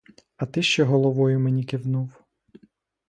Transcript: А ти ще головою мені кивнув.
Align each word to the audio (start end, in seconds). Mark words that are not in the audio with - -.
А 0.37 0.45
ти 0.45 0.61
ще 0.63 0.83
головою 0.83 1.39
мені 1.39 1.63
кивнув. 1.63 2.23